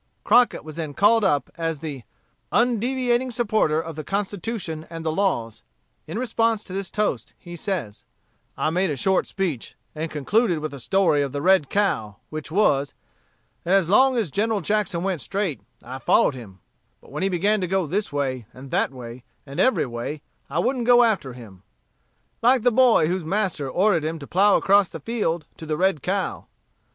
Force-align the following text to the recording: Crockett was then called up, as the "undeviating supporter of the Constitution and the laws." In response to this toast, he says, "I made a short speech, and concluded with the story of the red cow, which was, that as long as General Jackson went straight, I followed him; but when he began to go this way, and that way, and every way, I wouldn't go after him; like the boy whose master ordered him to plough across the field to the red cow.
Crockett 0.23 0.63
was 0.63 0.77
then 0.77 0.95
called 0.95 1.23
up, 1.23 1.51
as 1.59 1.77
the 1.77 2.01
"undeviating 2.51 3.29
supporter 3.29 3.79
of 3.79 3.95
the 3.95 4.03
Constitution 4.03 4.87
and 4.89 5.05
the 5.05 5.11
laws." 5.11 5.61
In 6.07 6.17
response 6.17 6.63
to 6.63 6.73
this 6.73 6.89
toast, 6.89 7.35
he 7.37 7.55
says, 7.55 8.03
"I 8.57 8.71
made 8.71 8.89
a 8.89 8.95
short 8.95 9.27
speech, 9.27 9.75
and 9.93 10.09
concluded 10.09 10.57
with 10.57 10.71
the 10.71 10.79
story 10.79 11.21
of 11.21 11.33
the 11.33 11.41
red 11.43 11.69
cow, 11.69 12.15
which 12.31 12.49
was, 12.49 12.95
that 13.63 13.75
as 13.75 13.91
long 13.91 14.17
as 14.17 14.31
General 14.31 14.59
Jackson 14.61 15.03
went 15.03 15.21
straight, 15.21 15.61
I 15.83 15.99
followed 15.99 16.33
him; 16.33 16.61
but 16.99 17.11
when 17.11 17.21
he 17.21 17.29
began 17.29 17.61
to 17.61 17.67
go 17.67 17.85
this 17.85 18.11
way, 18.11 18.47
and 18.55 18.71
that 18.71 18.91
way, 18.91 19.23
and 19.45 19.59
every 19.59 19.85
way, 19.85 20.23
I 20.49 20.57
wouldn't 20.57 20.87
go 20.87 21.03
after 21.03 21.33
him; 21.33 21.61
like 22.41 22.63
the 22.63 22.71
boy 22.71 23.05
whose 23.05 23.23
master 23.23 23.69
ordered 23.69 24.03
him 24.03 24.17
to 24.17 24.25
plough 24.25 24.57
across 24.57 24.89
the 24.89 24.99
field 24.99 25.45
to 25.57 25.67
the 25.67 25.77
red 25.77 26.01
cow. 26.01 26.47